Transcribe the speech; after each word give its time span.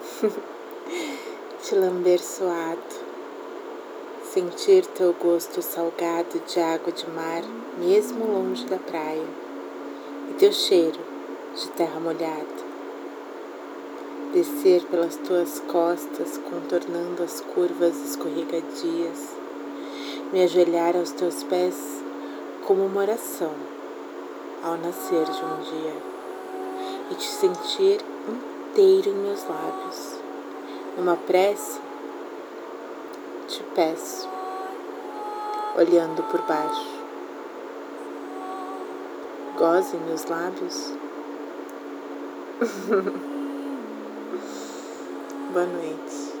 te 1.62 1.74
lamber 1.74 2.20
suado, 2.20 2.78
sentir 4.32 4.86
teu 4.86 5.12
gosto 5.14 5.62
salgado 5.62 6.38
de 6.46 6.60
água 6.60 6.92
de 6.92 7.08
mar, 7.10 7.42
mesmo 7.78 8.26
longe 8.26 8.66
da 8.66 8.78
praia, 8.78 9.26
e 10.30 10.34
teu 10.34 10.52
cheiro 10.52 11.00
de 11.54 11.68
terra 11.70 12.00
molhada. 12.00 12.64
Descer 14.32 14.82
pelas 14.86 15.16
tuas 15.16 15.60
costas, 15.60 16.38
contornando 16.38 17.22
as 17.22 17.40
curvas 17.40 17.96
escorregadias, 18.04 19.36
me 20.32 20.42
ajoelhar 20.42 20.96
aos 20.96 21.12
teus 21.12 21.44
pés 21.44 22.02
como 22.66 22.84
uma 22.86 23.02
oração 23.02 23.52
ao 24.62 24.76
nascer 24.76 25.24
de 25.24 25.44
um 25.44 25.60
dia 25.60 26.14
e 27.10 27.14
te 27.14 27.26
sentir 27.26 28.00
inteiro 28.74 29.10
em 29.10 29.14
meus 29.14 29.46
lábios. 29.48 30.18
Numa 30.96 31.16
prece, 31.16 31.80
te 33.46 33.62
peço, 33.72 34.28
olhando 35.76 36.24
por 36.24 36.42
baixo. 36.42 37.04
Goze 39.56 39.96
meus 39.96 40.24
lábios. 40.24 40.92
Boa 45.52 45.66
noite. 45.66 46.33